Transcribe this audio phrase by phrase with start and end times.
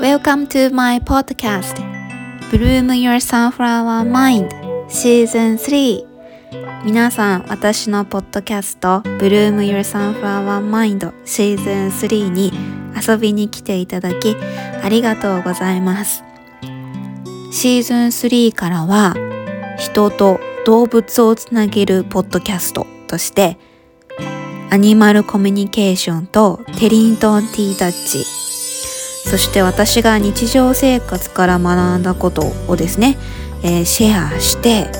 [0.00, 1.74] Welcome to my podcast.
[2.52, 4.48] Bloom Your Sunflower Mind
[4.88, 6.04] Season 3
[6.84, 12.52] 皆さん、私のポッドキャスト Bloom Your Sunflower Mind Season 3に
[12.96, 14.36] 遊びに来ていただき
[14.84, 16.22] ありがとうございます。
[17.50, 19.16] シーズン3からは
[19.78, 23.58] 人と動物をつなげるポッドキャストとして
[24.70, 28.47] アニマルコミュニケーションとテリントンティータッチ
[29.28, 33.18] そして私が日常生活から学んだことをですね、
[33.62, 34.90] えー、シェアして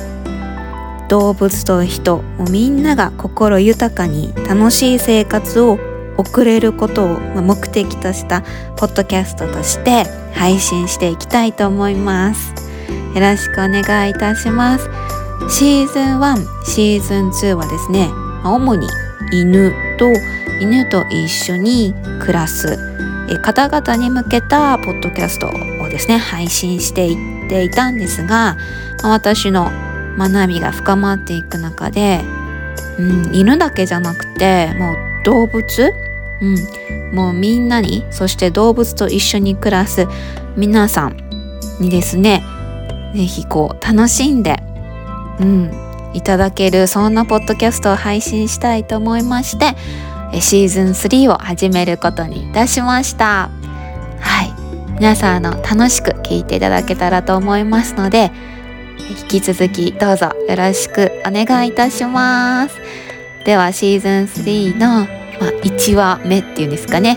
[1.08, 5.78] 動物と人みんなが心豊かに楽しい生活を
[6.18, 8.42] 送れることを目的とした
[8.76, 12.52] ポッドキャストとして配信していきたいと思います。
[13.14, 14.90] よろしくお願いいたします。
[15.48, 18.10] シーズン1、シーズン2はですね、
[18.44, 18.86] 主に
[19.32, 20.06] 犬と
[20.60, 22.97] 犬と一緒に暮らす
[23.36, 28.56] 方々に向けたポッドキャストをですね配信していっていたんですが
[29.02, 29.70] 私の
[30.18, 32.20] 学びが深まっていく中で、
[32.98, 35.92] うん、犬だけじゃなくてもう動物、
[36.40, 36.44] う
[37.12, 40.06] ん、もうみんなにそして動物と一緒に暮らす
[40.56, 41.16] 皆さん
[41.80, 42.42] にですね
[43.14, 44.56] 是非こう楽しんで、
[45.40, 45.70] うん、
[46.14, 49.74] いただけるそんなポッドキャストを配信したいと思いまして
[50.40, 53.50] シーズン3を始めることにいたしました。
[54.20, 54.52] はい。
[54.94, 58.32] 皆さんの楽しく聞いていただけたらと思いますので
[59.30, 62.76] 引き続きどうぞよろしくお願いいたします。
[63.44, 65.06] ではシーズン3の、まあ、
[65.62, 67.16] 1話目っていうんですかね。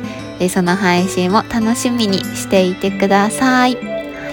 [0.50, 4.32] その配信も楽しみにしていてください、は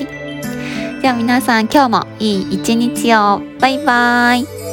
[0.98, 3.42] い、では皆さん今日もいい一日を。
[3.60, 4.67] バイバーイ。